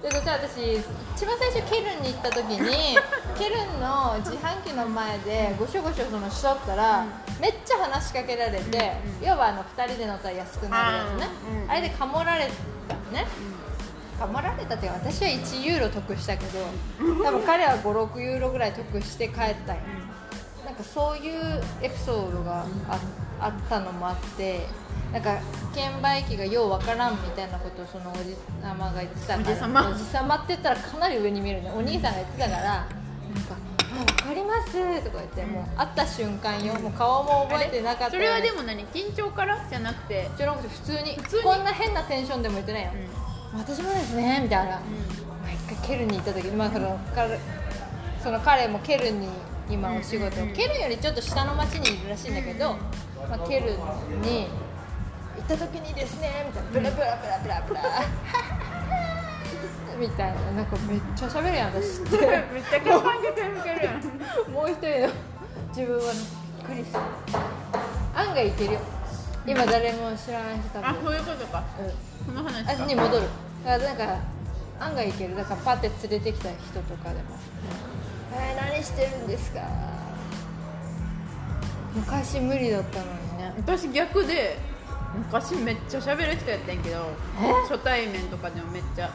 [0.00, 0.76] で私
[1.14, 2.96] 一番最初ケルンに行った時に
[3.36, 7.04] ケルンの自販機の前でごしょごしょそのしとったら、
[7.38, 11.26] めっちゃ話しかけられて、要はあの2人で乗ったら安くなるやつね、
[11.64, 11.70] うん。
[11.70, 12.48] あれでかもられ
[12.88, 13.26] たのね、
[14.18, 16.60] かもられたっていうか私は1ユーロ得したけど
[17.22, 19.36] 多分彼は56ユーロぐらい得して帰っ
[19.66, 19.82] たんよ、
[20.64, 22.98] なんかそういうエピソードがあ
[23.40, 24.66] あったのもあって
[25.12, 25.38] なんか
[25.74, 31.72] 券売機がようわからんみたいなことをそのおじさまが言ってたからおじさまおじさまって言ったらかなり上に見えるね。
[31.74, 32.90] お兄さんが言ってたからなんか
[33.92, 34.72] 「あわかります」
[35.02, 38.10] とか言ってもう会った瞬間よもう顔も覚えてなかった。
[38.10, 38.86] それはでもも何？
[38.88, 39.58] 緊張から？
[39.68, 40.28] じゃなくて？
[40.36, 42.90] じゃなくて普通にこんな変なテンションでも言ってないよ、
[43.54, 44.80] う私もですねみたいな、ま
[45.46, 47.38] あ一回ケルンに行った時に、まあ、その彼
[48.22, 49.28] その彼もケルンに
[49.70, 52.70] 今お仕事、ケルンよりちょっと下の町にいるらしいんだけど、
[53.28, 53.68] まあ、ケルン
[54.22, 54.48] に
[55.36, 57.80] 行った時にですねみたいなブラブラブラブラブラ。
[59.96, 62.16] みたいななんかめっちゃ喋るやん私って。
[62.52, 64.02] めっちゃ共感してくれるやん。
[64.50, 65.12] もう一人の
[65.68, 66.22] 自分はびっ
[66.66, 66.98] くりした。
[68.20, 68.80] 案外いけるよ。
[69.46, 70.90] 今誰も知らない人多分。
[70.90, 71.62] あそういうことか。
[71.78, 71.82] う
[72.32, 72.34] ん。
[72.34, 73.28] その話あかに戻る。
[73.64, 74.16] だからなんか
[74.80, 75.36] 案外いける。
[75.36, 77.36] だからパッて連れてきた人とかでも
[78.32, 79.60] 「えー、何してるんですか?」
[81.94, 83.52] 昔無理だったのにね。
[83.56, 84.58] 私逆で
[85.14, 86.98] 昔めっちゃ喋る人やったんやけど
[87.42, 87.52] え？
[87.68, 89.10] 初対面とかでもめっちゃ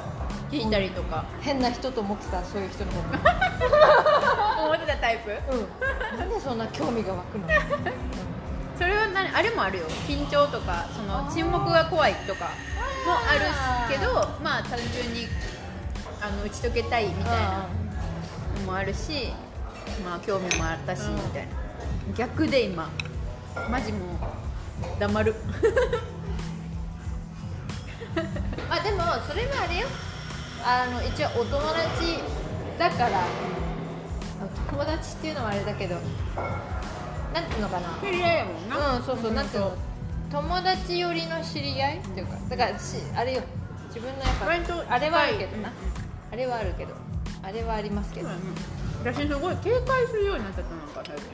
[0.51, 2.97] 聞いたりとか、変な人と思ってたそういう人のこ
[4.65, 5.31] 思ってたタイプ？
[5.49, 6.19] とうん。
[6.19, 7.47] なんでそんな興味が湧くの？
[8.77, 9.33] それは何？
[9.33, 9.85] あれもあるよ。
[10.05, 13.33] 緊張とかその沈黙が怖いとかもあ
[13.89, 15.27] るけどまあ単純に
[16.21, 17.65] あの打ち解けたいみたいな
[18.59, 19.33] のもあるし
[20.03, 21.51] まあ興味もあったしうんみたいな。
[22.15, 22.89] 逆で今
[23.69, 24.01] マジもう
[24.99, 25.35] 黙る。
[28.69, 29.87] まあでもそれはあれよ。
[30.63, 32.19] あの一応お友達
[32.79, 33.23] だから
[34.69, 35.95] 友達っていうのはあれだけど
[37.33, 37.89] なんていうのかな。
[38.01, 38.95] 知り合いやもんな。
[38.97, 39.77] うんそうそうなんていうの。
[40.31, 42.35] 友達寄りの知り合いっていうか。
[42.49, 43.43] だからしあれよ。
[43.87, 44.47] 自分のやっぱ
[44.93, 46.93] あれはあるけどな、うんあれはあるけど
[47.43, 51.25] あれはありますけど、そうやな私すごい警戒するようになっちゃったなんか最近。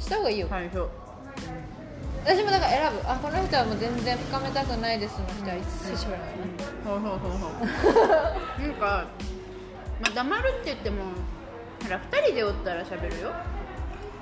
[0.00, 0.88] した方がいいよ、最初。
[2.24, 3.00] 私もだから選ぶ。
[3.04, 6.20] あこの人はもう全然深めたくないですの人は一切ない。
[6.84, 8.62] そうそうそうそう。
[8.64, 9.06] なんか、
[10.00, 11.04] まあ、黙るって言っても
[11.82, 13.32] ほら2人でおったら喋るよ。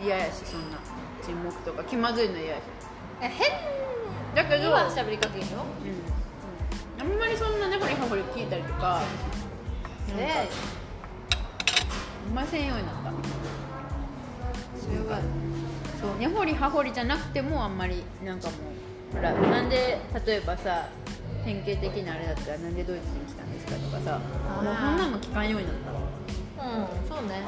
[0.00, 0.78] 嫌やしそんな。
[1.22, 1.84] 沈黙とか。
[1.84, 2.60] 気まずいの嫌やし。
[3.20, 3.50] え変
[4.34, 5.62] だけど、喋りかけるよ。
[6.98, 9.02] うん、あんまりそんなねほりはほり聞いたりとか
[10.08, 10.48] ね。
[12.26, 13.12] いませんようになった。
[14.80, 15.20] それは
[16.00, 18.54] そう根掘り葉掘りじゃなくてもあんまりなんかも
[19.12, 20.88] うほらなんで例えばさ
[21.44, 25.92] 典型的なあれだったらなんでドイツに来たんですかとかさもうそんなの聞かんようになった。
[25.92, 27.42] うんそうね。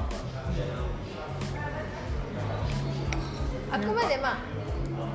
[3.71, 4.37] あくまでまあ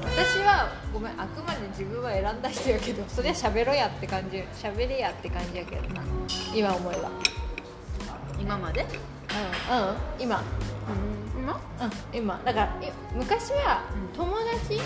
[0.03, 6.01] 私はごめんあくまで自分は選んだ人やけどそりゃ喋ろやって感じ喋れやって感じやけどな。
[6.53, 7.09] 今思えば
[8.39, 8.81] 今まで？
[8.81, 10.37] うんうん今。
[10.37, 11.41] うん。
[11.41, 11.53] 今？
[11.53, 12.41] うん今。
[12.45, 13.83] だからい昔は
[14.15, 14.79] 友達？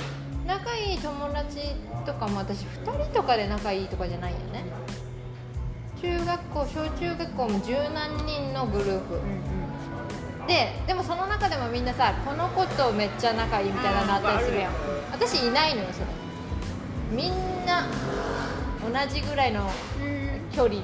[0.46, 1.76] 仲いい友達
[2.06, 4.66] とかも私2人とかで仲いいとかじゃないよね。
[6.02, 9.22] 中学校小中学校も十何人のグループ。
[10.46, 14.74] ででもその中でもみんなさこの子とめっちゃ仲いいみたいなのあったりするやん。
[15.14, 16.08] 私いないのよそれ。
[17.16, 17.86] みんな
[18.84, 19.70] 同じぐらいの
[20.54, 20.84] 距離なん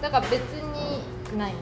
[0.00, 0.63] だから別に
[1.36, 1.58] ないの。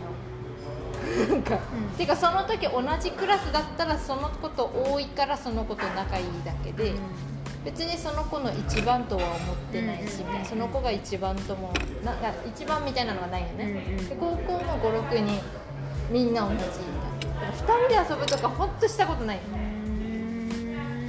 [1.29, 1.59] なんか、う
[1.95, 1.97] ん。
[1.97, 6.95] てかその時同じクラスだったらその子と多いからその子と仲いいだけで、
[7.65, 11.73] 別にその子の一番とは思ってないし、うんその子が一番とも
[12.05, 14.61] なな一番みたいなのがないよね、うんうんで高校も
[15.09, 15.41] 56人
[16.11, 19.37] みんな同じみたいなだから2人で遊ぶとかほんとしたことない。
[19.37, 19.43] よ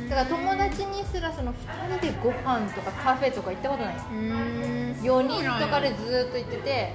[0.10, 6.94] だから友達にすらその2人でご飯とかカフェとか行ったことない4人とかでずーっと行ってて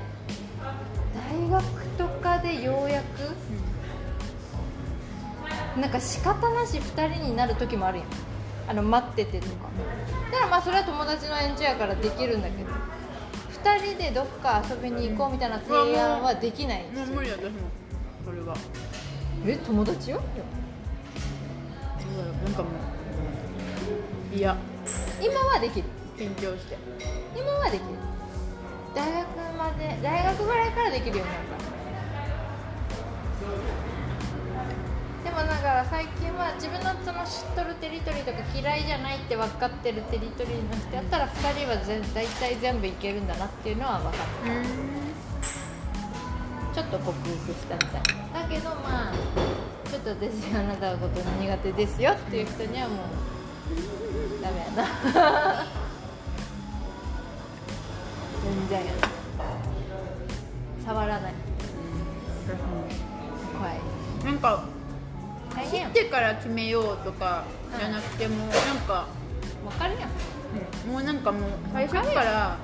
[1.30, 3.34] 大学とかでようやく
[5.78, 8.06] なんか仕方なし2人になる時もあるやん。
[8.68, 9.68] あの待っててとか。
[10.30, 12.70] だからまあそれは友達の延長やからできるんだけど。
[13.62, 17.50] 2人でどっか遊びに行こうみたいな提案はできないもう無理私も。
[18.24, 18.56] それは。
[19.46, 20.20] え友達よ？
[22.44, 22.68] なんかも
[24.32, 24.56] ういや。
[25.20, 25.88] 今はできる。
[26.16, 26.76] 緊張して。
[27.36, 27.86] 今はできる
[28.94, 31.78] 大学まで大学ぐらいからできるようになった。
[35.24, 44.24] でもだから最近は自分のその知っとるテリトリーとか嫌いじゃないって分かってるテリトリーの人やったら2人は全大体全部いけるんだなっていうのは分かる
[46.74, 49.12] ちょっと克服したみたいだけどまあ
[49.90, 52.98] ちょっと私あなたのこと苦手ですよっていう人にはもう
[54.42, 55.77] ダメやな
[58.48, 58.82] 全然
[60.86, 61.32] 触らない。
[63.58, 63.74] 怖い。
[64.24, 64.64] なんか
[65.50, 67.44] 知大変やんってから決めようとか
[67.78, 69.06] じゃなくてもなんか
[69.68, 70.10] 分かるやん。
[70.90, 71.42] もうなんかもう
[71.74, 72.56] 最初から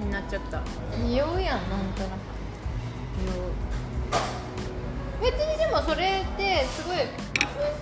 [0.00, 0.62] になっちゃった。
[0.98, 2.18] 匂うやんなんとなく。
[5.22, 7.06] 別にでもそれってすごいフンっ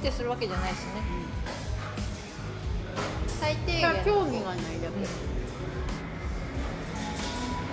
[0.03, 1.01] てするわけじゃないしね。
[3.29, 4.05] 最低限。
[4.05, 5.38] 興味がないだけ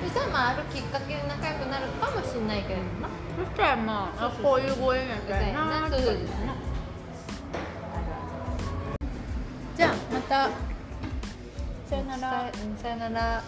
[0.05, 5.89] そしたらまああるきっかけで仲良くなるかもしれないけどな、そしたらまああこういうご縁やったらな。
[5.89, 6.17] そうそうそう。
[9.75, 10.49] じゃあまた。
[11.89, 12.51] さよなら。
[12.81, 13.43] さよなら